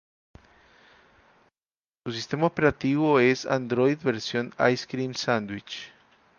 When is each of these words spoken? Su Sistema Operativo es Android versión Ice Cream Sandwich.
Su 2.03 2.11
Sistema 2.11 2.47
Operativo 2.47 3.19
es 3.19 3.45
Android 3.45 3.99
versión 4.03 4.51
Ice 4.71 4.87
Cream 4.87 5.13
Sandwich. 5.13 5.91